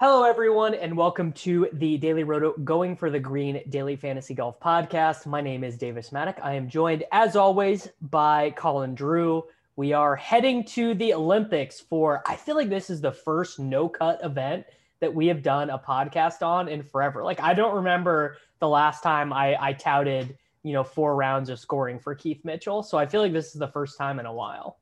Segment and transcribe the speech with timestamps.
[0.00, 4.60] Hello, everyone, and welcome to the Daily Roto Going for the Green Daily Fantasy Golf
[4.60, 5.26] Podcast.
[5.26, 6.38] My name is Davis Maddock.
[6.40, 9.42] I am joined, as always, by Colin Drew.
[9.74, 13.88] We are heading to the Olympics for, I feel like this is the first no
[13.88, 14.66] cut event
[15.00, 17.24] that we have done a podcast on in forever.
[17.24, 21.58] Like, I don't remember the last time I, I touted, you know, four rounds of
[21.58, 22.84] scoring for Keith Mitchell.
[22.84, 24.78] So I feel like this is the first time in a while.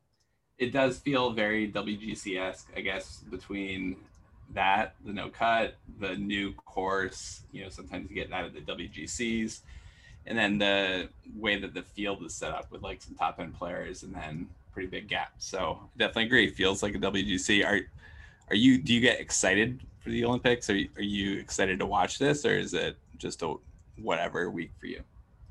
[0.59, 3.97] It does feel very WGC esque, I guess, between
[4.55, 8.61] that, the no cut, the new course, you know, sometimes you get that at the
[8.61, 9.61] WGCs,
[10.27, 13.55] and then the way that the field is set up with like some top end
[13.55, 15.33] players and then pretty big gap.
[15.39, 16.51] So definitely agree.
[16.51, 17.65] Feels like a WGC.
[17.65, 17.81] Are
[18.51, 20.69] are you do you get excited for the Olympics?
[20.69, 23.55] Are you, are you excited to watch this or is it just a
[23.97, 25.03] whatever week for you?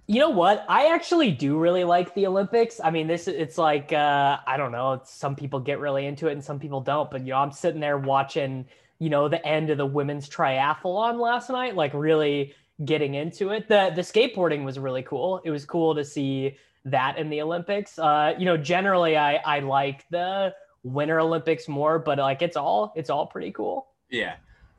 [0.08, 0.64] You know what?
[0.70, 2.80] I actually do really like the Olympics.
[2.84, 5.02] I mean, this it's like uh, I don't know.
[5.06, 7.10] Some people get really into it and some people don't.
[7.10, 8.66] But you know, I'm sitting there watching
[9.00, 13.68] you know, the end of the women's triathlon last night, like really getting into it.
[13.68, 15.42] The the skateboarding was really cool.
[15.44, 17.98] It was cool to see that in the Olympics.
[17.98, 22.94] Uh, you know, generally I I like the Winter Olympics more, but like it's all
[22.96, 23.88] it's all pretty cool.
[24.10, 24.36] Yeah.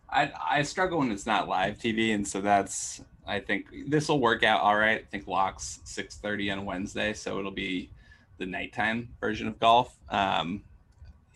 [0.09, 4.21] I I struggle when it's not live TV and so that's I think this will
[4.21, 5.01] work out all right.
[5.01, 7.91] I think locks 6:30 on Wednesday, so it'll be
[8.39, 9.97] the nighttime version of golf.
[10.09, 10.63] Um,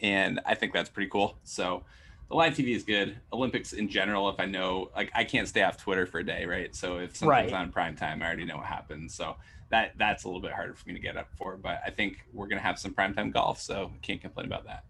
[0.01, 1.37] and I think that's pretty cool.
[1.43, 1.83] So
[2.31, 3.19] the live TV is good.
[3.33, 6.47] Olympics in general, if I know, like I can't stay off Twitter for a day,
[6.47, 6.75] right?
[6.75, 7.53] So if something's right.
[7.53, 9.15] on prime time, I already know what happens.
[9.15, 9.37] So
[9.71, 11.57] that that's a little bit harder for me to get up for.
[11.57, 14.65] But I think we're gonna have some prime time golf, so I can't complain about
[14.67, 14.85] that.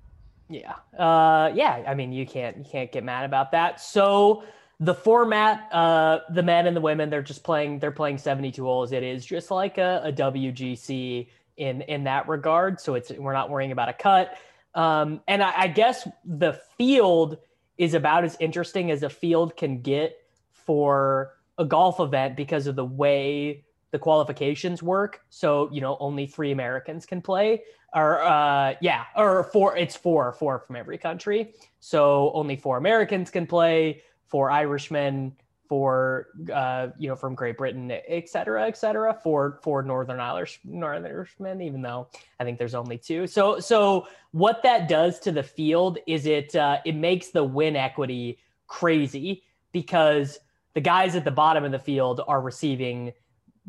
[0.51, 1.83] Yeah, uh, yeah.
[1.87, 3.81] I mean, you can't you can't get mad about that.
[3.81, 4.45] So
[4.79, 7.79] the format, uh, the men and the women, they're just playing.
[7.79, 8.93] They're playing seventy two holes.
[8.93, 12.81] It is just like a, a WGC in in that regard.
[12.81, 14.37] So it's we're not worrying about a cut.
[14.75, 17.39] Um, and I, I guess the field
[17.79, 20.17] is about as interesting as a field can get
[20.53, 25.23] for a golf event because of the way the qualifications work.
[25.31, 27.63] So, you know, only three Americans can play
[27.95, 31.55] or, uh, yeah, or four, it's four, four from every country.
[31.81, 35.35] So only four Americans can play, four Irishmen,
[35.71, 40.59] for uh, you know from Great Britain, et cetera, et cetera, for for Northern Irish
[40.69, 42.09] Northernishmen, even though
[42.41, 43.29] I think there's only two.
[43.29, 47.77] So so what that does to the field is it uh, it makes the win
[47.77, 50.41] equity crazy because
[50.75, 53.13] the guys at the bottom of the field are receiving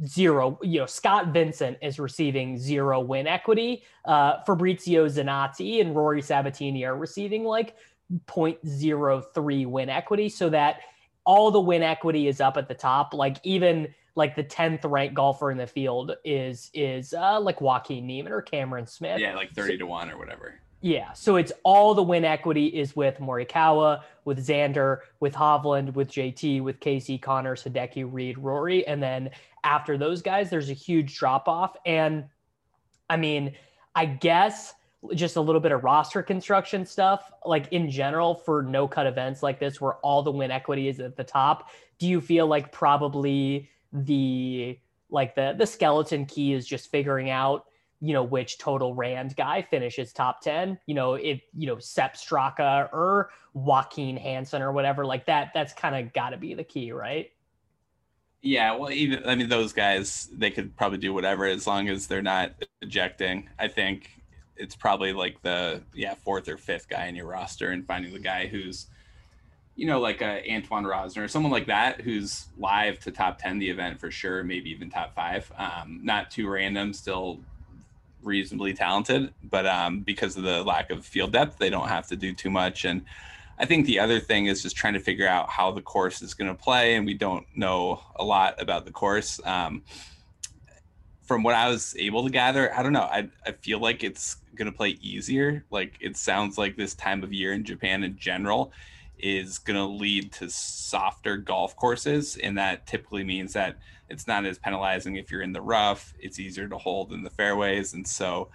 [0.04, 0.58] zero.
[0.64, 3.84] You know, Scott Vincent is receiving zero win equity.
[4.06, 7.76] Uh, Fabrizio Zanotti and Rory Sabatini are receiving like
[8.26, 10.80] 0.03 win equity, so that
[11.32, 13.14] all the win equity is up at the top.
[13.14, 18.06] Like even like the 10th ranked golfer in the field is is uh, like Joaquin
[18.06, 19.18] Niemann or Cameron Smith.
[19.18, 20.56] Yeah, like 30 to 1 or whatever.
[20.82, 21.14] Yeah.
[21.14, 26.62] So it's all the win equity is with Morikawa, with Xander, with Hovland, with JT,
[26.64, 28.86] with Casey, Connor, Hideki, Reed, Rory.
[28.86, 29.30] And then
[29.64, 31.78] after those guys, there's a huge drop off.
[31.86, 32.26] And
[33.10, 33.54] I mean,
[33.96, 34.74] I guess
[35.16, 39.42] just a little bit of roster construction stuff, like in general for no cut events
[39.42, 41.70] like this, where all the win equity is at the top.
[41.98, 44.78] Do you feel like probably the
[45.10, 47.66] like the the skeleton key is just figuring out
[48.00, 52.16] you know which total rand guy finishes top 10 you know if you know Sepp
[52.16, 56.64] Straka or Joachim Hansen or whatever like that that's kind of got to be the
[56.64, 57.32] key right
[58.42, 62.08] yeah well even i mean those guys they could probably do whatever as long as
[62.08, 62.52] they're not
[62.82, 64.21] ejecting i think
[64.62, 68.20] it's probably like the yeah fourth or fifth guy in your roster and finding the
[68.20, 68.88] guy who's
[69.76, 73.60] you know like a Antoine Rozner or someone like that who's live to top 10
[73.60, 75.52] the event for sure maybe even top five.
[75.58, 77.40] Um, not too random still
[78.22, 82.16] reasonably talented but um, because of the lack of field depth they don't have to
[82.16, 82.86] do too much.
[82.86, 83.04] And
[83.58, 86.34] I think the other thing is just trying to figure out how the course is
[86.34, 89.40] going to play and we don't know a lot about the course.
[89.44, 89.84] Um,
[91.32, 93.08] from what I was able to gather, I don't know.
[93.10, 95.64] I, I feel like it's to play easier.
[95.72, 98.74] Like it sounds like this time of year in Japan in general
[99.18, 102.36] is to lead to softer golf courses.
[102.36, 103.78] And that typically means that
[104.10, 107.30] it's not as penalizing if you're in the rough, it's easier to hold in the
[107.30, 107.94] fairways.
[107.94, 108.50] And so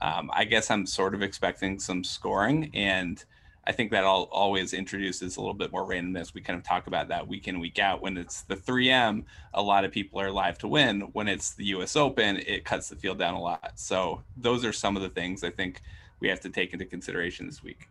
[0.00, 2.70] um, I guess I'm sort of expecting some scoring.
[2.72, 3.22] And
[3.64, 6.34] I think that all, always introduces a little bit more randomness.
[6.34, 8.02] We kind of talk about that week in, week out.
[8.02, 9.24] When it's the 3M,
[9.54, 11.02] a lot of people are live to win.
[11.12, 13.72] When it's the US Open, it cuts the field down a lot.
[13.76, 15.80] So those are some of the things I think
[16.18, 17.88] we have to take into consideration this week.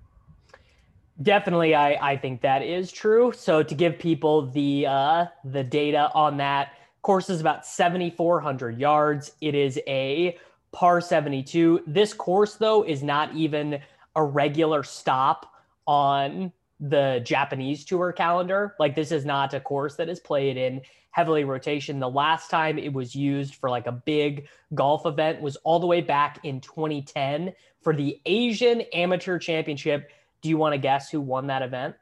[1.21, 3.31] Definitely, I, I think that is true.
[3.31, 9.33] So to give people the uh, the data on that course is about 7,400 yards.
[9.41, 10.37] It is a
[10.71, 11.83] par 72.
[11.85, 13.79] This course though is not even
[14.15, 15.51] a regular stop
[15.87, 18.75] on the Japanese tour calendar.
[18.79, 20.81] Like this is not a course that is played in
[21.11, 21.99] heavily rotation.
[21.99, 25.87] The last time it was used for like a big golf event was all the
[25.87, 30.09] way back in 2010 for the Asian Amateur Championship.
[30.41, 31.95] Do you want to guess who won that event?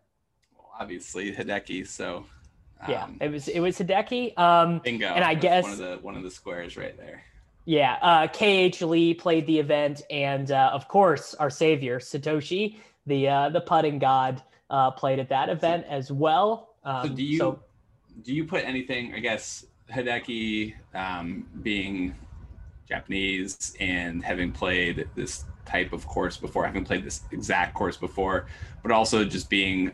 [0.55, 1.85] Well, obviously Hideki.
[1.87, 2.25] So
[2.81, 4.37] um, yeah, it was it was Hideki.
[4.37, 5.07] Um, bingo.
[5.07, 7.23] And I That's guess one of the one of the squares right there.
[7.65, 12.77] yeah, uh, KH Lee played the event, and uh, of course our savior Satoshi,
[13.09, 16.75] the uh, the putting god, uh, played at that event as well.
[16.85, 17.59] Um, So do you so-
[18.23, 19.13] do you put anything?
[19.13, 22.15] I guess Hideki um, being
[22.87, 28.47] Japanese and having played this type of course before, having played this exact course before,
[28.83, 29.91] but also just being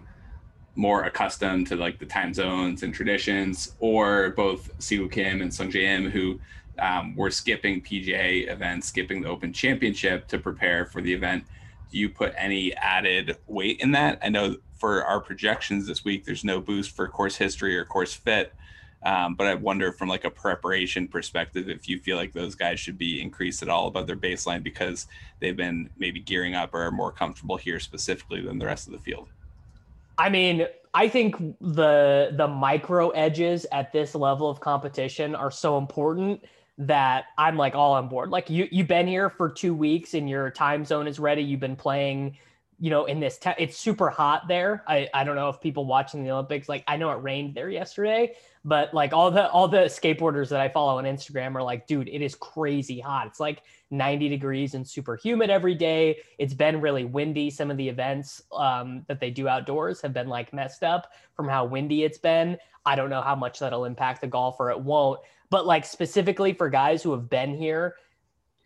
[0.75, 5.71] more accustomed to like the time zones and traditions, or both Siwoo Kim and Sung
[5.71, 6.39] Jae Im who
[6.79, 11.43] um, were skipping PGA events, skipping the Open Championship to prepare for the event.
[11.91, 14.19] Do you put any added weight in that?
[14.21, 18.13] I know for our projections this week, there's no boost for course history or course
[18.13, 18.53] fit.
[19.03, 22.79] Um, but I wonder from like a preparation perspective if you feel like those guys
[22.79, 25.07] should be increased at all above their baseline because
[25.39, 28.93] they've been maybe gearing up or are more comfortable here specifically than the rest of
[28.93, 29.27] the field.
[30.17, 35.77] I mean, I think the the micro edges at this level of competition are so
[35.77, 36.43] important
[36.77, 38.29] that I'm like all on board.
[38.29, 41.41] Like you you've been here for 2 weeks and your time zone is ready.
[41.41, 42.37] You've been playing,
[42.79, 44.83] you know, in this it's super hot there.
[44.87, 47.69] I I don't know if people watching the Olympics like I know it rained there
[47.69, 48.35] yesterday,
[48.65, 52.09] but like all the all the skateboarders that I follow on Instagram are like, dude,
[52.09, 53.27] it is crazy hot.
[53.27, 53.61] It's like
[53.91, 56.17] 90 degrees and super humid every day.
[56.37, 57.49] It's been really windy.
[57.49, 61.47] Some of the events um, that they do outdoors have been like messed up from
[61.47, 62.57] how windy it's been.
[62.85, 65.19] I don't know how much that'll impact the golf or it won't.
[65.49, 67.95] But like specifically for guys who have been here,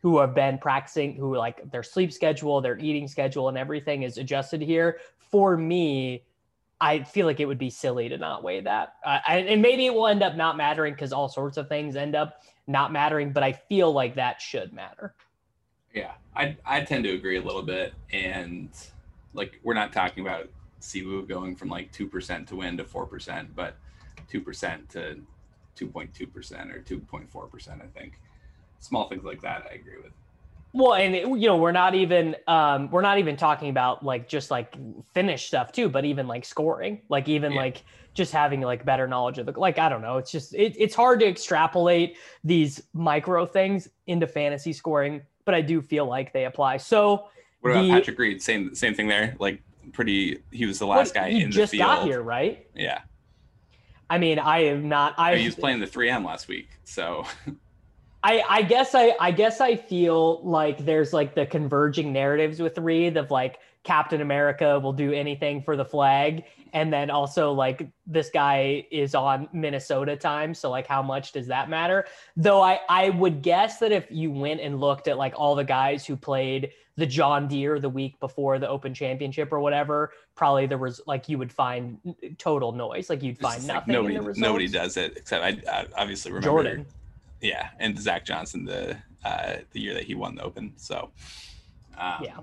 [0.01, 4.17] who have been practicing, who like their sleep schedule, their eating schedule, and everything is
[4.17, 4.99] adjusted here.
[5.17, 6.23] For me,
[6.81, 8.95] I feel like it would be silly to not weigh that.
[9.05, 12.15] Uh, and, maybe it will end up not mattering because all sorts of things end
[12.15, 15.13] up not mattering, but I feel like that should matter.
[15.93, 18.69] Yeah, I I tend to agree a little bit, and
[19.33, 20.47] like we're not talking about
[20.79, 23.75] Siwoo going from like two percent to win to four percent, but
[24.29, 25.19] two percent to
[25.75, 27.81] two point two percent or two point four percent.
[27.81, 28.19] I think
[28.79, 30.11] small things like that I agree with.
[30.73, 34.27] Well, and it- you know, we're not even um we're not even talking about like
[34.27, 34.75] just like
[35.13, 37.59] finish stuff too, but even like scoring, like even Yeah.
[37.59, 37.83] like
[38.13, 40.95] just having like better knowledge of the like I don't know, it's just it, it's
[40.95, 46.45] hard to extrapolate these micro things into fantasy scoring, but I do feel like they
[46.45, 46.77] apply.
[46.77, 47.29] So
[47.61, 48.41] What about The- Patrick Reed?
[48.41, 49.35] Same same thing there.
[49.39, 49.61] Like
[49.91, 50.43] pretty.
[50.51, 51.87] He was the last guy he in just the field.
[51.89, 52.67] got here, right?
[52.75, 53.01] Yeah,
[54.07, 55.15] I mean, I am not.
[55.17, 57.25] I he was playing the 3M last week, so
[58.23, 62.77] I, I guess I, I guess I feel like there's like the converging narratives with
[62.77, 66.43] Reed of like Captain America will do anything for the flag,
[66.73, 71.47] and then also like this guy is on Minnesota time, so like how much does
[71.47, 72.05] that matter?
[72.35, 75.63] Though I I would guess that if you went and looked at like all the
[75.63, 80.67] guys who played the John Deere the week before the Open Championship or whatever, probably
[80.67, 81.97] there was like you would find
[82.37, 83.93] total noise, like you'd find just, like, nothing.
[83.93, 86.85] nobody in the nobody does it except I, I obviously remember Jordan.
[87.41, 90.73] Yeah, and Zach Johnson the uh, the year that he won the Open.
[90.77, 91.11] So
[91.97, 92.39] um, Yeah.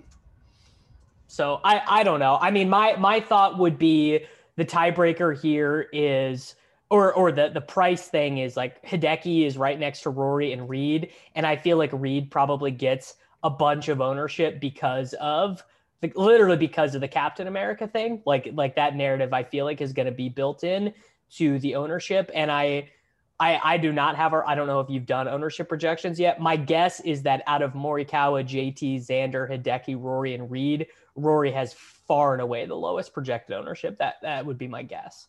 [1.26, 2.38] So I I don't know.
[2.40, 4.24] I mean, my my thought would be
[4.56, 6.54] the tiebreaker here is
[6.90, 10.68] or or the the price thing is like Hideki is right next to Rory and
[10.68, 15.62] Reed, and I feel like Reed probably gets a bunch of ownership because of
[16.02, 18.22] like literally because of the Captain America thing.
[18.24, 20.94] Like like that narrative I feel like is going to be built in
[21.36, 22.90] to the ownership, and I.
[23.38, 26.40] I, I do not have our I don't know if you've done ownership projections yet.
[26.40, 31.74] My guess is that out of Morikawa, JT, Xander, Hideki, Rory, and Reed, Rory has
[31.74, 33.98] far and away the lowest projected ownership.
[33.98, 35.28] That that would be my guess.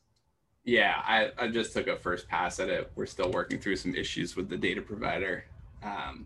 [0.63, 2.91] Yeah, I, I just took a first pass at it.
[2.95, 5.45] We're still working through some issues with the data provider
[5.81, 6.25] um,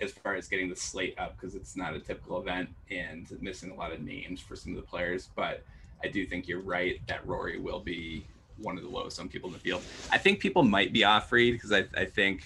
[0.00, 3.70] as far as getting the slate up because it's not a typical event and missing
[3.70, 5.28] a lot of names for some of the players.
[5.36, 5.64] But
[6.02, 8.26] I do think you're right that Rory will be
[8.58, 9.82] one of the lowest on people in the field.
[10.10, 12.44] I think people might be off Reed because I, I think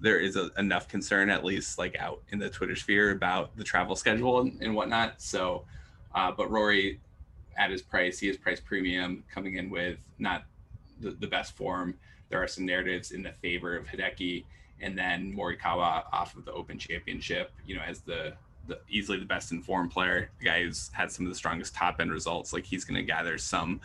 [0.00, 3.64] there is a, enough concern, at least like out in the Twitter sphere, about the
[3.64, 5.20] travel schedule and, and whatnot.
[5.20, 5.64] So,
[6.14, 7.00] uh, but Rory
[7.56, 10.44] at his price, he is price premium coming in with not
[11.00, 11.94] the, the best form.
[12.30, 14.44] There are some narratives in the favor of Hideki
[14.80, 18.32] and then Morikawa off of the Open Championship, you know, as the,
[18.66, 22.00] the easily the best informed player, the guy who's had some of the strongest top
[22.00, 22.52] end results.
[22.52, 23.80] Like he's going to gather some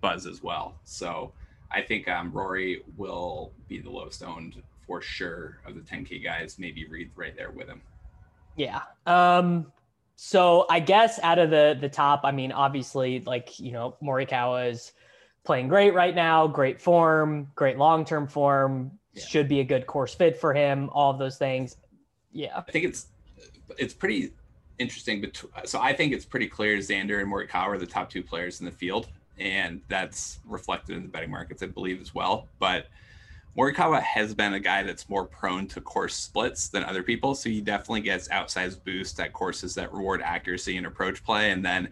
[0.00, 0.78] buzz as well.
[0.84, 1.32] So
[1.70, 6.58] I think um, Rory will be the lowest owned for sure of the 10K guys.
[6.58, 7.82] Maybe Reed right there with him.
[8.56, 8.82] Yeah.
[9.06, 9.72] Um
[10.16, 14.70] so I guess out of the the top, I mean, obviously, like you know, Morikawa
[14.70, 14.92] is
[15.44, 18.92] playing great right now, great form, great long term form.
[19.14, 19.24] Yeah.
[19.24, 20.90] Should be a good course fit for him.
[20.92, 21.76] All of those things.
[22.32, 23.08] Yeah, I think it's
[23.78, 24.32] it's pretty
[24.78, 25.20] interesting.
[25.20, 28.60] But so I think it's pretty clear Xander and Morikawa are the top two players
[28.60, 32.48] in the field, and that's reflected in the betting markets, I believe, as well.
[32.58, 32.86] But
[33.56, 37.48] Morikawa has been a guy that's more prone to course splits than other people, so
[37.48, 41.88] he definitely gets outsized boost at courses that reward accuracy and approach play, and then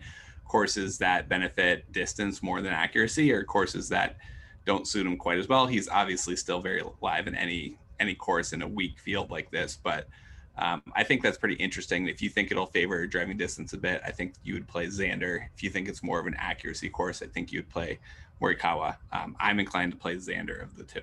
[0.46, 4.16] courses that benefit distance more than accuracy, or courses that
[4.64, 5.66] don't suit him quite as well.
[5.66, 9.78] He's obviously still very live in any any course in a weak field like this,
[9.82, 10.08] but
[10.58, 12.08] um, I think that's pretty interesting.
[12.08, 15.46] If you think it'll favor driving distance a bit, I think you would play Xander.
[15.54, 17.98] If you think it's more of an accuracy course, I think you would play
[18.40, 18.96] Morikawa.
[19.12, 21.00] Um, I'm inclined to play Xander of the two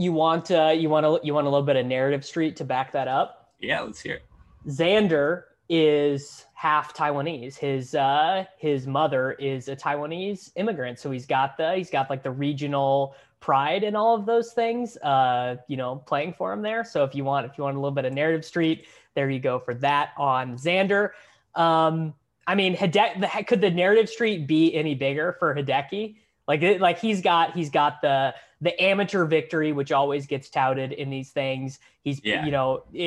[0.00, 2.64] you want uh, you want a you want a little bit of narrative street to
[2.64, 3.52] back that up.
[3.60, 4.22] Yeah, let's hear it.
[4.66, 7.56] Xander is half Taiwanese.
[7.56, 12.22] His uh, his mother is a Taiwanese immigrant, so he's got the he's got like
[12.22, 14.96] the regional pride and all of those things.
[14.98, 16.84] Uh, you know, playing for him there.
[16.84, 19.40] So if you want if you want a little bit of narrative street, there you
[19.40, 21.10] go for that on Xander.
[21.54, 22.14] Um,
[22.46, 26.16] I mean, Hideki, could the narrative street be any bigger for Hideki?
[26.48, 31.08] Like, like he's got he's got the the amateur victory, which always gets touted in
[31.08, 31.78] these things.
[32.02, 32.44] He's, yeah.
[32.44, 32.98] you know, uh,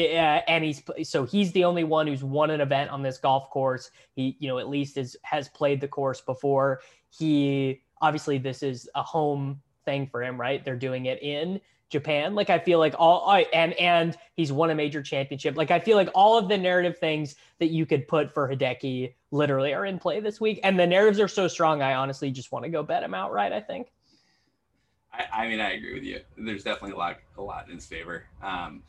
[0.48, 3.92] and he's so he's the only one who's won an event on this golf course.
[4.16, 6.82] He, you know, at least is has played the course before.
[7.10, 10.64] He obviously this is a home thing for him, right?
[10.64, 12.36] They're doing it in Japan.
[12.36, 15.56] Like I feel like all I and and he's won a major championship.
[15.56, 19.14] Like I feel like all of the narrative things that you could put for Hideki
[19.32, 20.60] literally are in play this week.
[20.64, 21.82] And the narratives are so strong.
[21.82, 23.54] I honestly just want to go bet him outright.
[23.54, 23.92] I think.
[25.14, 26.22] I, I, mean, I agree with you.
[26.38, 28.26] There's definitely a lot, a lot in his favor.
[28.42, 28.82] Um,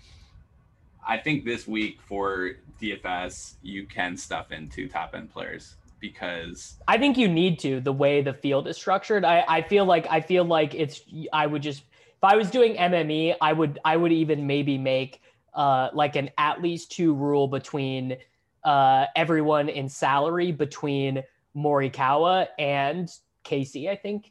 [1.06, 6.76] I think this week for DFS, you can stuff in two top end players because
[6.86, 9.24] I think you need to the way the field is structured.
[9.24, 11.00] I, I feel like I feel like it's
[11.32, 15.22] I would just if I was doing MME, I would I would even maybe make
[15.54, 18.18] uh, like an at least two rule between
[18.64, 21.22] uh, everyone in salary between
[21.56, 23.10] Morikawa and
[23.42, 23.88] Casey.
[23.88, 24.30] I think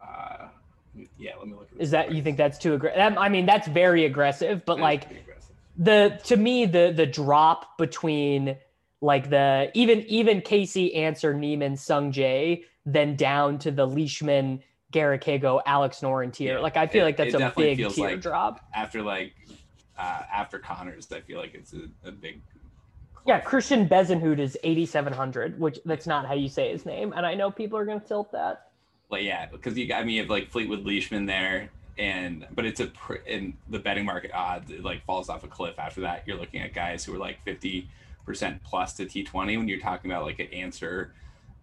[0.00, 0.46] uh,
[1.18, 1.68] yeah, let me look.
[1.76, 3.18] Is that you think that's too aggressive?
[3.18, 5.56] I mean, that's very aggressive, but like aggressive.
[5.76, 8.58] the to me the the drop between
[9.04, 15.22] like the even even Casey Ancer Niemann Sung Jae then down to the Leishman Garrick
[15.22, 16.54] Higgo Alex Noren tier.
[16.54, 18.60] Yeah, like I feel it, like that's a big tier like drop.
[18.74, 19.34] After like
[19.98, 22.40] uh, after Conners, I feel like it's a, a big
[23.26, 27.14] yeah, Christian Bezuidenhout is 8,700, which that's not how you say his name.
[27.16, 28.68] And I know people are going to tilt that
[29.10, 32.64] like yeah, because you got I mean you have like Fleetwood Leishman there, and but
[32.64, 32.90] it's a
[33.26, 36.24] in the betting market odds it like falls off a cliff after that.
[36.26, 37.88] You're looking at guys who are like fifty
[38.24, 41.14] percent plus to T20 when you're talking about like an Ancer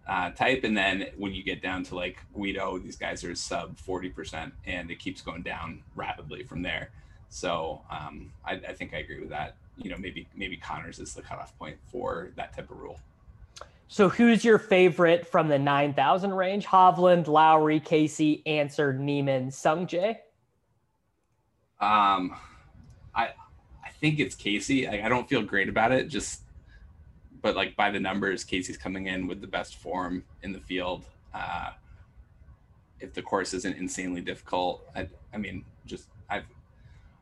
[0.06, 3.78] uh, type, and then when you get down to like Guido, these guys are sub
[3.78, 6.90] forty percent, and it keeps going down rapidly from there.
[7.28, 9.56] So um, I, I think I agree with that.
[9.76, 12.98] You know, maybe maybe Conners is the cutoff point for that type of rule.
[13.88, 16.64] So who's your favorite from the 9,000 range?
[16.64, 20.16] Hovland, Lowry, Casey, Ancer, Niemann, Sungjae?
[21.78, 22.34] Um,
[23.14, 23.32] I
[23.84, 24.88] I think it's Casey.
[24.88, 26.08] I, I don't feel great about it.
[26.08, 26.40] Just,
[27.42, 31.04] but like by the numbers, Casey's coming in with the best form in the field.
[31.34, 31.70] Uh,
[33.00, 36.44] if the course isn't insanely difficult, I, I mean, just I've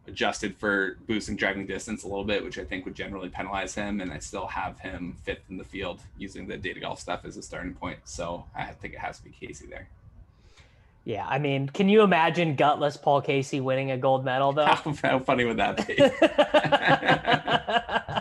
[0.07, 4.03] adjusted for boosting driving distance a little bit, which I think would generally penalize him.
[4.03, 7.39] And I still have him fifth in the field using the data golf stuff as
[7.39, 7.99] a starting point.
[8.05, 9.89] So I think it has to be Casey there.
[11.05, 14.67] Yeah, I mean, can you imagine gutless Paul Casey winning a gold medal though?
[14.67, 15.97] How, how funny would that be?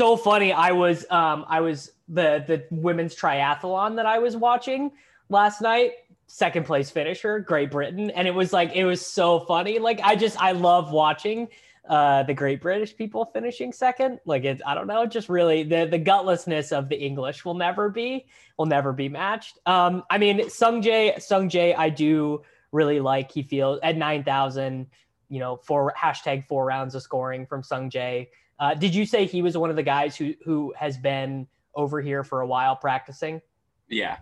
[0.00, 0.52] so funny.
[0.52, 4.92] I was um I was the the women's triathlon that I was watching
[5.28, 5.92] last night
[6.32, 8.08] second place finisher, Great Britain.
[8.10, 9.80] And it was like, it was so funny.
[9.80, 11.48] Like, I just, I love watching
[11.88, 14.20] uh, the Great British people finishing second.
[14.24, 17.88] Like, it's, I don't know, just really the, the gutlessness of the English will never
[17.88, 18.26] be,
[18.56, 19.58] will never be matched.
[19.66, 23.32] Um, I mean, Sung Jae, Sung Jae, I do really like.
[23.32, 24.86] He feels at 9,000,
[25.30, 28.28] you know, for hashtag four rounds of scoring from Sung Jae.
[28.60, 32.00] Uh, did you say he was one of the guys who, who has been over
[32.00, 33.40] here for a while practicing?
[33.88, 34.18] Yeah,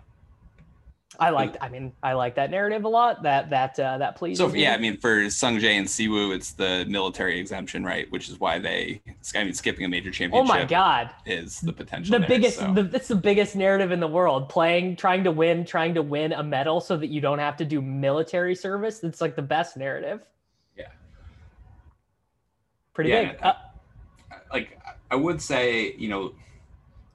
[1.19, 1.57] I like.
[1.59, 3.23] I mean, I like that narrative a lot.
[3.23, 4.37] That that uh, that pleases.
[4.37, 4.61] So me.
[4.61, 8.09] yeah, I mean, for Sung Jae and Siwoo, it's the military exemption, right?
[8.11, 9.01] Which is why they.
[9.35, 10.43] I mean, skipping a major championship.
[10.45, 12.59] Oh my god, is the potential the there, biggest?
[12.59, 12.73] So.
[12.73, 14.49] The, that's the biggest narrative in the world.
[14.49, 17.65] Playing, trying to win, trying to win a medal so that you don't have to
[17.65, 19.03] do military service.
[19.03, 20.21] It's like the best narrative.
[20.77, 20.89] Yeah.
[22.93, 23.41] Pretty yeah, big.
[23.41, 23.53] Uh,
[24.51, 24.79] like
[25.11, 26.33] I would say, you know,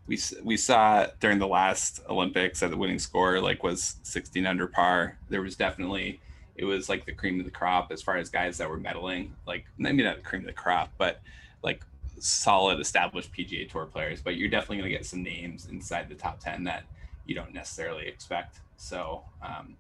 [0.07, 4.67] we we saw during the last Olympics that the winning score like was 16 under
[4.67, 5.19] par.
[5.29, 6.21] There was definitely
[6.57, 9.31] it was like the cream of the crop as far as guys that were medaling.
[9.47, 11.21] Like maybe not the cream of the crop, but
[11.63, 11.83] like
[12.19, 14.21] solid established PGA Tour players.
[14.23, 16.85] But you're definitely going to get some names inside the top 10 that
[17.27, 18.61] you don't necessarily expect.
[18.77, 19.77] So um,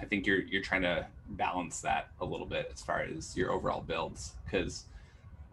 [0.00, 3.50] I think you're you're trying to balance that a little bit as far as your
[3.50, 4.84] overall builds because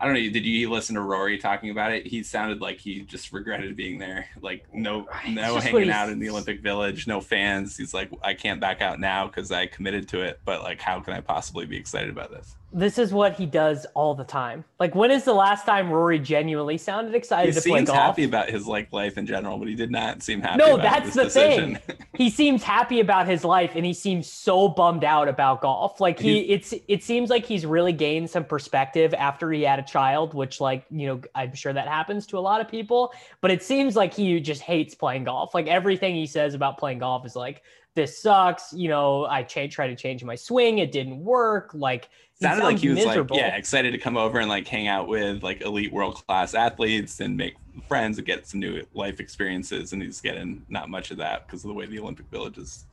[0.01, 0.29] I don't know.
[0.31, 2.07] Did you listen to Rory talking about it?
[2.07, 4.25] He sounded like he just regretted being there.
[4.41, 7.77] Like no, no hanging out in the Olympic Village, no fans.
[7.77, 10.41] He's like, I can't back out now because I committed to it.
[10.43, 12.55] But like, how can I possibly be excited about this?
[12.73, 14.63] This is what he does all the time.
[14.79, 17.97] Like, when is the last time Rory genuinely sounded excited he to play golf?
[17.97, 20.59] happy about his like life in general, but he did not seem happy.
[20.59, 21.75] No, that's the decision.
[21.75, 21.97] thing.
[22.15, 25.99] he seems happy about his life, and he seems so bummed out about golf.
[25.99, 29.83] Like he, it's it seems like he's really gained some perspective after he had a
[29.83, 33.13] child, which like you know I'm sure that happens to a lot of people.
[33.41, 35.53] But it seems like he just hates playing golf.
[35.53, 37.63] Like everything he says about playing golf is like
[37.95, 38.73] this sucks.
[38.73, 41.71] You know, I ch- tried to change my swing, it didn't work.
[41.73, 42.09] Like
[42.41, 43.35] sounded like he was miserable.
[43.35, 46.53] like yeah excited to come over and like hang out with like elite world class
[46.53, 47.55] athletes and make
[47.87, 51.63] friends and get some new life experiences and he's getting not much of that because
[51.63, 52.85] of the way the olympic village is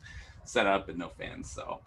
[0.44, 1.80] set up and no fans so.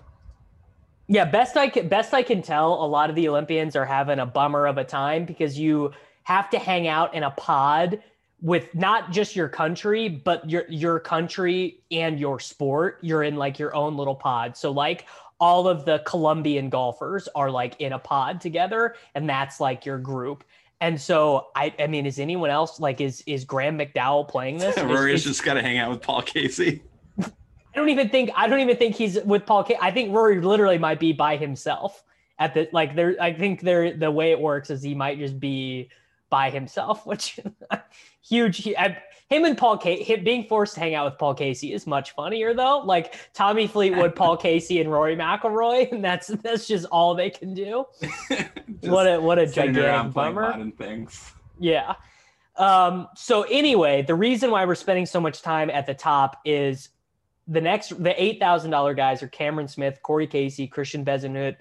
[1.07, 4.19] Yeah best i can best i can tell a lot of the olympians are having
[4.19, 5.91] a bummer of a time because you
[6.23, 8.01] have to hang out in a pod
[8.41, 12.97] with not just your country but your your country and your sport.
[13.01, 14.57] You're in like your own little pod.
[14.57, 15.05] So like
[15.41, 19.97] all of the Colombian golfers are like in a pod together, and that's like your
[19.97, 20.45] group.
[20.79, 24.77] And so I I mean, is anyone else like is is Graham McDowell playing this?
[24.83, 26.83] Rory's just got to hang out with Paul Casey.
[27.19, 27.31] I
[27.75, 29.79] don't even think I don't even think he's with Paul Casey.
[29.81, 32.03] I think Rory literally might be by himself
[32.39, 33.15] at the like there.
[33.19, 35.89] I think there the way it works is he might just be
[36.29, 37.39] by himself, which
[38.21, 38.67] huge.
[38.77, 38.97] I,
[39.31, 42.53] him and Paul Casey being forced to hang out with Paul Casey is much funnier
[42.53, 42.79] though.
[42.79, 47.53] Like Tommy Fleetwood, Paul Casey, and Rory McIlroy, and that's that's just all they can
[47.53, 47.85] do.
[48.81, 50.71] what a what a gigantic bummer.
[50.71, 51.31] Things.
[51.59, 51.95] Yeah.
[52.57, 56.89] Um, so anyway, the reason why we're spending so much time at the top is
[57.47, 61.55] the next the eight thousand dollar guys are Cameron Smith, Corey Casey, Christian Bezuidenhout,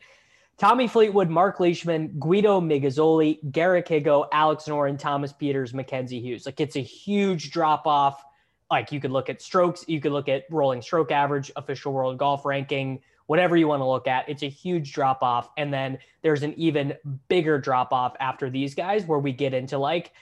[0.61, 6.45] Tommy Fleetwood, Mark Leishman, Guido Migliozzi, Garrick Higgo, Alex Noren, Thomas Pieters, Mackenzie Hughes.
[6.45, 8.23] Like it's a huge drop off.
[8.71, 12.19] Like you could look at strokes, you could look at rolling stroke average, official world
[12.19, 14.29] golf ranking, whatever you want to look at.
[14.29, 15.49] It's a huge drop off.
[15.57, 16.93] And then there's an even
[17.29, 20.13] bigger drop off after these guys where we get into like,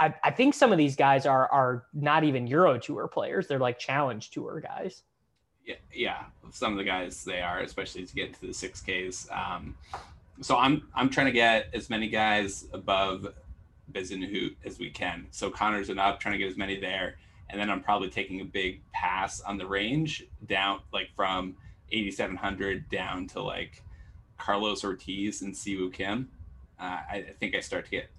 [0.00, 3.46] I, I think some of these guys are are not even Euro Tour players.
[3.46, 5.04] They're like challenge tour guys
[5.64, 9.28] yeah, yeah, some of the guys they are, especially to get to the six Ks.
[9.30, 9.76] Um,
[10.40, 13.28] so I'm I'm trying to get as many guys above
[13.92, 15.26] Bezuidenhout as we can.
[15.30, 17.16] So Connor's and up, trying to get as many there,
[17.50, 21.56] and then I'm probably taking a big pass on the range down, like from
[21.90, 23.82] 8,700 down to like
[24.38, 26.28] Carlos Ortiz and Siwoo Kim.
[26.78, 28.10] Uh, I, I, think I start to get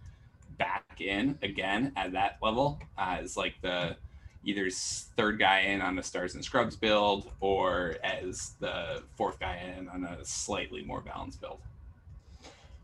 [0.57, 3.97] back in again at that level uh, as like the
[4.45, 9.59] either third guy in on the stars and scrubs build or as the fourth guy
[9.77, 11.59] in on a slightly more balanced build.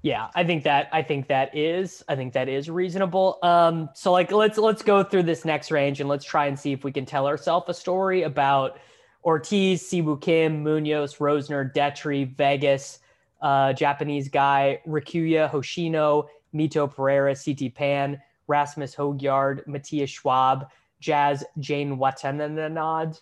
[0.03, 3.37] Yeah i think that i think that is i think that is reasonable.
[3.43, 6.73] Um so like let's let's go through this next range and let's try and see
[6.73, 8.79] if we can tell ourselves a story about
[9.23, 12.99] ortiz Siwoo kim munoz rozner Detry, vegas
[13.43, 20.67] uh japanese guy rikuya hoshino mito pereira ct pan rasmus Højgaard, matthias schwab
[21.01, 23.19] Jazz Janewattananond.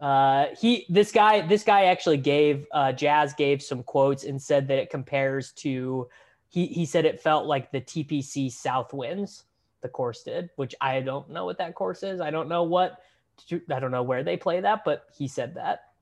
[0.00, 4.68] Uh, he this guy this guy actually gave uh, Jazz gave some quotes and said
[4.68, 6.08] that it compares to
[6.48, 9.44] he he said it felt like the TPC South Winds
[9.80, 12.20] the course did, which I don't know what that course is.
[12.20, 13.00] I don't know what
[13.70, 15.92] I don't know where they play that, but he said that.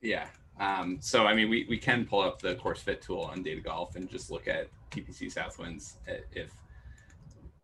[0.00, 0.26] Yeah.
[0.60, 3.60] Um, so I mean, we, we can pull up the course fit tool on Data
[3.60, 5.96] Golf and just look at TPC South Winds
[6.32, 6.52] if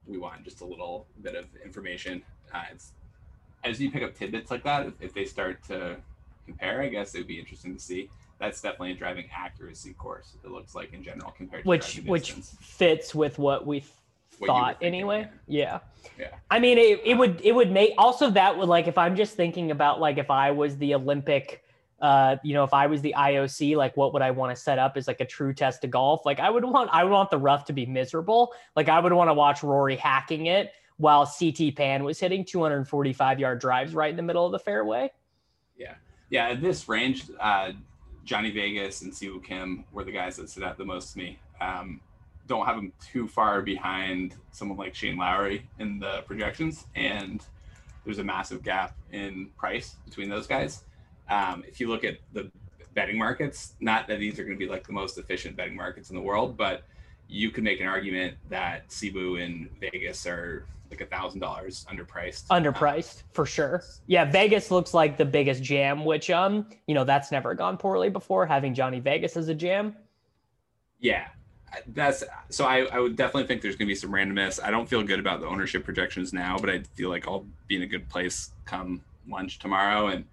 [0.07, 2.23] we want just a little bit of information.
[2.53, 2.93] Uh, it's
[3.65, 5.97] as you pick up tidbits like that, if, if they start to
[6.47, 8.11] compare, I guess it would be interesting to see.
[8.39, 10.37] That's definitely a driving accuracy course.
[10.45, 13.85] It looks like in general compared to which which fits with what we
[14.39, 15.29] what thought anyway.
[15.47, 15.79] Yeah.
[16.19, 16.27] yeah.
[16.27, 16.35] Yeah.
[16.51, 19.35] I mean, it, it would it would make also that would like if I'm just
[19.35, 21.63] thinking about like if I was the Olympic.
[22.01, 24.79] Uh, you know, if I was the IOC, like what would I want to set
[24.79, 26.27] up as like a true test of golf?
[26.27, 28.53] Like I would want, I would want the rough to be miserable.
[28.77, 33.39] Like I would want to watch Rory hacking it while CT Pan was hitting 245
[33.39, 35.11] yard drives right in the middle of the fairway.
[35.77, 35.95] Yeah.
[36.31, 36.49] Yeah.
[36.49, 37.73] At this range, uh,
[38.25, 41.39] Johnny Vegas and Siwoo Kim were the guys that stood out the most to me.
[41.61, 42.01] Um,
[42.47, 47.45] don't have them too far behind someone like Shane Lowry in the projections, and
[48.05, 50.85] there's a massive gap in price between those guys.
[51.31, 52.51] Um, if you look at the
[52.95, 56.11] betting markets, not that these are going to be like the most efficient betting markets
[56.11, 56.83] in the world, but
[57.29, 62.47] you could make an argument that Si and Vegas are like a thousand dollars underpriced.
[62.49, 63.83] Underpriced um, for sure.
[64.07, 68.11] Yeah, Vegas looks like the biggest jam, which um, you know, that's never gone poorly
[68.11, 69.97] before, having Johnny Vegas as a jam.
[71.01, 71.29] Yeah.
[71.89, 74.63] That's so I, I would definitely think there's gonna be some randomness.
[74.63, 77.75] I don't feel good about the ownership projections now, but I feel like I'll be
[77.75, 80.07] in a good place come lunch tomorrow.
[80.07, 80.25] And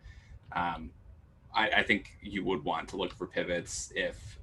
[0.52, 0.92] um
[1.56, 4.38] I, I think you would want to look for pivots if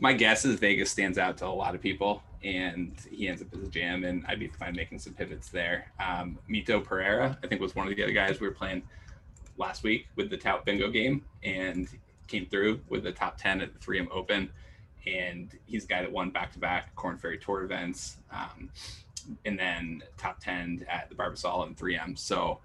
[0.00, 3.48] my guess is Vegas stands out to a lot of people and he ends up
[3.52, 5.92] as a jam and I'd be fine making some pivots there.
[5.98, 8.82] Um, Mito Pereira, I think was one of the other guys we were playing
[9.56, 11.88] last week with the tout bingo game and
[12.28, 14.50] came through with the top 10 at the 3M Open.
[15.06, 18.70] And he's a guy that won back to back Korn Ferry Tour events um,
[19.44, 22.16] and then top 10 at the Barbasol and 3M.
[22.18, 22.60] So,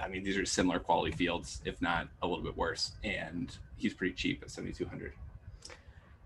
[0.00, 2.92] I mean, these are similar quality fields, if not a little bit worse.
[3.02, 5.12] And he's pretty cheap at 7,200.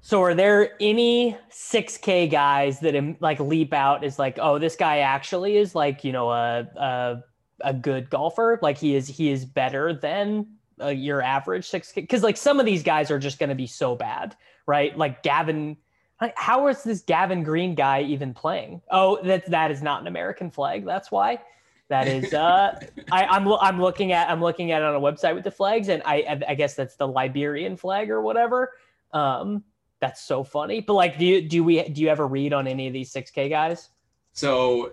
[0.05, 4.99] So are there any 6K guys that like leap out is like, oh, this guy
[4.99, 7.25] actually is like, you know, a a,
[7.63, 8.59] a good golfer?
[8.61, 10.47] Like he is he is better than
[10.79, 11.95] uh, your average 6K?
[11.95, 14.37] Because like some of these guys are just going to be so bad,
[14.67, 14.97] right?
[14.97, 15.79] Like Gavin.
[16.37, 18.83] How is this Gavin Green guy even playing?
[18.91, 20.85] Oh, that that is not an American flag.
[20.85, 21.39] That's why.
[21.89, 22.79] That is, uh,
[23.11, 25.89] I, I'm I'm looking at I'm looking at it on a website with the flags,
[25.89, 28.73] and I I guess that's the Liberian flag or whatever.
[29.15, 29.65] Um,
[30.05, 30.81] that's so funny.
[30.81, 33.31] But like, do you do we do you ever read on any of these six
[33.31, 33.89] K guys?
[34.35, 34.93] So,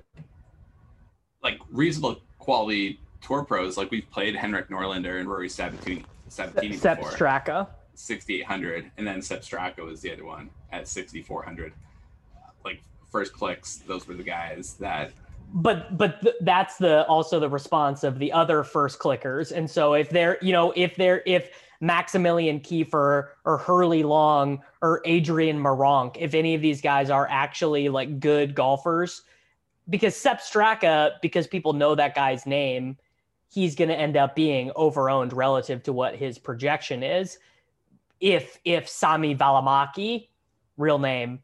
[1.44, 7.00] like reasonable quality tour pros, like we've played Henrik Norlander and Rory Sabatini, Sabatini Sepp
[7.00, 7.12] before.
[7.12, 7.68] Straka.
[7.94, 11.74] 6800 and then Sepp Straka was the other one at 6400
[12.64, 15.12] like first clicks those were the guys that
[15.54, 19.94] but but th- that's the also the response of the other first clickers and so
[19.94, 26.16] if they're you know if they're if Maximilian Kiefer or Hurly Long or Adrian Meronk,
[26.18, 29.24] if any of these guys are actually like good golfers.
[29.90, 32.98] Because Sepp Straka, because people know that guy's name,
[33.50, 37.40] he's going to end up being overowned relative to what his projection is.
[38.20, 40.28] If if Sami Välimäki,
[40.78, 41.40] real name,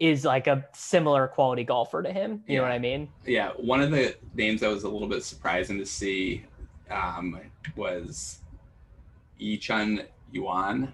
[0.00, 2.42] is like a similar quality golfer to him.
[2.46, 2.56] You yeah.
[2.58, 3.08] know what I mean?
[3.24, 3.50] Yeah.
[3.50, 6.44] One of the names that was a little bit surprising to see
[6.90, 7.38] um,
[7.76, 8.40] was
[9.40, 10.92] Yichun Yuan,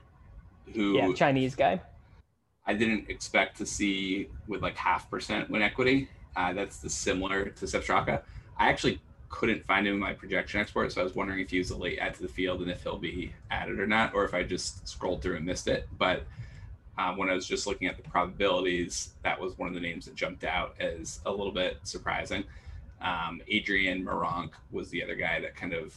[0.72, 1.80] who yeah, Chinese guy.
[2.66, 6.09] I didn't expect to see with like half percent win equity.
[6.37, 8.22] Uh, that's the similar to Sepp Straka.
[8.59, 11.59] I actually couldn't find him in my projection export, so I was wondering if he
[11.59, 14.24] was a late add to the field and if he'll be added or not, or
[14.24, 15.88] if I just scrolled through and missed it.
[15.98, 16.24] But
[16.96, 20.04] um, when I was just looking at the probabilities, that was one of the names
[20.04, 22.44] that jumped out as a little bit surprising.
[23.00, 25.96] Um, Adrian Meronk was the other guy that kind of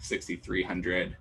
[0.00, 1.16] 6,300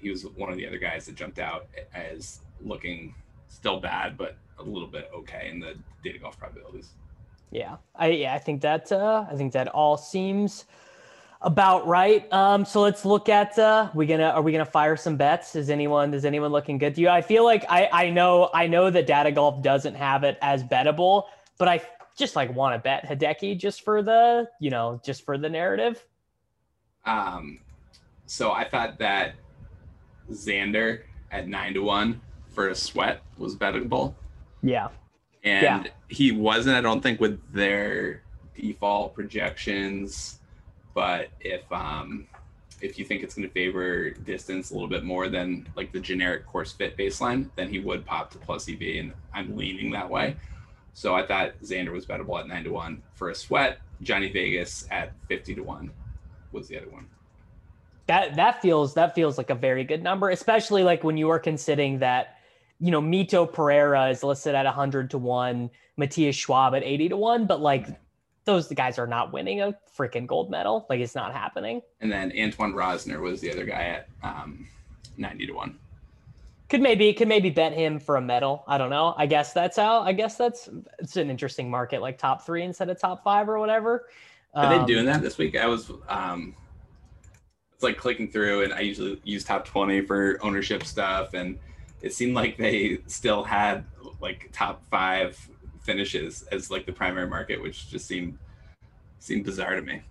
[0.00, 3.14] he was one of the other guys that jumped out as looking
[3.48, 6.90] still bad, but a little bit okay in the data golf probabilities.
[7.50, 10.66] Yeah, I yeah, I think that uh, I think that all seems
[11.42, 12.30] about right.
[12.32, 15.56] Um, so let's look at uh, we gonna are we gonna fire some bets?
[15.56, 17.08] Is anyone is anyone looking good to you?
[17.08, 20.62] I feel like I I know I know that data golf doesn't have it as
[20.62, 21.24] bettable,
[21.58, 21.82] but I
[22.16, 26.04] just like want to bet Hideki just for the you know just for the narrative.
[27.04, 27.60] Um,
[28.26, 29.34] so I thought that
[30.30, 34.14] Xander at nine to one for a sweat was bettable.
[34.62, 34.88] Yeah.
[35.44, 35.92] And yeah.
[36.08, 38.22] he wasn't, I don't think, with their
[38.54, 40.38] default projections.
[40.94, 42.26] But if um
[42.80, 46.00] if you think it's going to favor distance a little bit more than like the
[46.00, 50.08] generic course fit baseline, then he would pop to plus EV, and I'm leaning that
[50.08, 50.36] way.
[50.94, 53.80] So I thought Xander was bettable at nine to one for a sweat.
[54.02, 55.90] Johnny Vegas at fifty to one
[56.52, 57.06] was the other one
[58.10, 61.38] that that feels that feels like a very good number, especially like when you are
[61.38, 62.38] considering that,
[62.80, 67.16] you know, Mito Pereira is listed at 100 to 1, Matthias Schwab at 80 to
[67.16, 67.86] 1, but like
[68.46, 70.86] those guys are not winning a freaking gold medal.
[70.90, 71.82] Like it's not happening.
[72.00, 74.66] And then Antoine Rozner was the other guy at um,
[75.16, 75.78] 90 to 1.
[76.68, 78.64] Could maybe could maybe bet him for a medal.
[78.66, 79.14] I don't know.
[79.16, 80.68] I guess that's how I guess that's
[80.98, 84.08] it's an interesting market, like top three instead of top five or whatever.
[84.54, 85.56] Are um, they doing that this week?
[85.56, 86.56] I was um
[87.80, 91.58] it's like clicking through and I usually use top 20 for ownership stuff and
[92.02, 93.86] it seemed like they still had
[94.20, 95.48] like top five
[95.80, 98.36] finishes as like the primary market, which just seemed
[99.18, 100.02] seemed bizarre to me.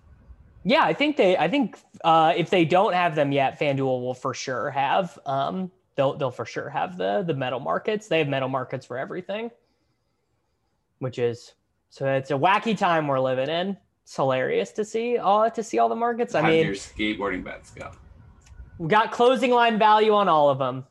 [0.64, 4.14] Yeah, I think they I think uh if they don't have them yet, FanDuel will
[4.14, 8.08] for sure have um they'll they'll for sure have the the medal markets.
[8.08, 9.52] They have medal markets for everything.
[10.98, 11.54] which is
[11.90, 13.76] so it's a wacky time we're living in.
[14.10, 16.34] It's hilarious to see all to see all the markets.
[16.34, 17.92] I How mean, your skateboarding bets go?
[18.76, 20.84] we got closing line value on all of them.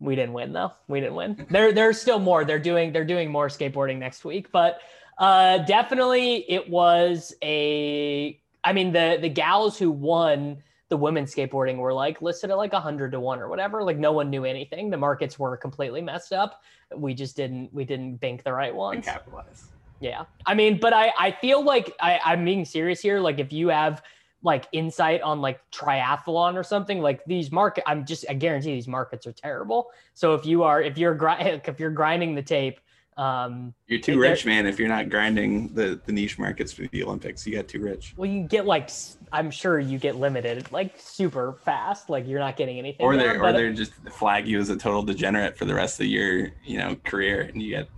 [0.00, 0.72] We didn't win though.
[0.88, 1.46] We didn't win.
[1.50, 2.46] There, there's still more.
[2.46, 4.80] They're doing, they're doing more skateboarding next week, but
[5.18, 8.40] uh, definitely it was a.
[8.64, 10.56] I mean, the the gals who won
[10.88, 13.82] the women's skateboarding were like listed at like a hundred to one or whatever.
[13.82, 14.88] Like no one knew anything.
[14.88, 16.62] The markets were completely messed up.
[16.96, 19.04] We just didn't, we didn't bank the right And ones.
[19.04, 19.68] capitalize.
[20.02, 20.24] Yeah.
[20.44, 23.20] I mean, but I, I feel like I, I'm being serious here.
[23.20, 24.02] Like if you have
[24.42, 28.88] like insight on like triathlon or something, like these market, I'm just, I guarantee these
[28.88, 29.90] markets are terrible.
[30.14, 32.80] So if you are, if you're, gri- if you're grinding the tape,
[33.16, 34.66] um, You're too rich, man.
[34.66, 38.14] If you're not grinding the, the niche markets for the Olympics, you got too rich.
[38.16, 38.90] well, you get like,
[39.32, 42.08] I'm sure you get limited like super fast.
[42.08, 43.04] Like you're not getting anything.
[43.04, 46.06] Or they're or they're just flag you as a total degenerate for the rest of
[46.06, 47.88] your you know career, and you get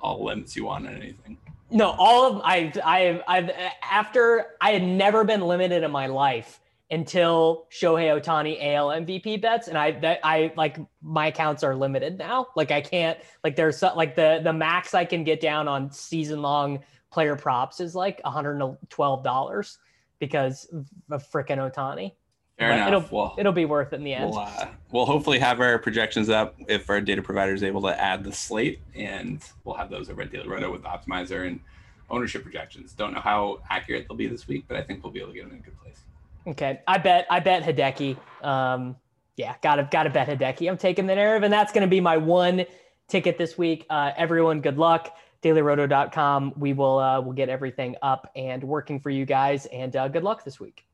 [0.00, 1.36] all the limits you want on anything.
[1.70, 3.50] No, all of I I I've
[3.82, 9.68] after I had never been limited in my life until Shohei Ohtani AL MVP bets,
[9.68, 12.48] and I that I like my accounts are limited now.
[12.54, 15.90] Like I can't like there's so, like the the max I can get down on
[15.90, 19.78] season long player props is like 112 dollars
[20.18, 20.66] because
[21.10, 22.12] of freaking Ohtani.
[22.58, 22.88] Fair But enough.
[23.04, 24.30] it'll- well, It'll be worth it in the end.
[24.30, 28.00] we'll, uh, we'll hopefully have our projections up if our data provider is able to
[28.00, 31.58] add the slate, and we'll have those over at Daily Roto with Optimizer and
[32.10, 32.92] ownership projections.
[32.92, 35.34] Don't know how accurate they'll be this week, but I think we'll be able to
[35.34, 35.98] get them in a good place.
[36.46, 38.16] Okay, I bet I bet Hideki.
[38.44, 38.94] Um,
[39.36, 40.68] yeah, gotta gotta bet Hideki.
[40.70, 42.66] I'm taking the narrative, and that's gonna be my one
[43.08, 43.84] ticket this week.
[43.90, 45.16] Uh, everyone, good luck.
[45.42, 46.52] DailyRoto.com.
[46.56, 50.22] We will uh, we'll get everything up and working for you guys, and uh, good
[50.22, 50.84] luck this week.